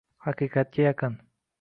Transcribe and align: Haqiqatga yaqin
Haqiqatga 0.27 0.87
yaqin 0.91 1.21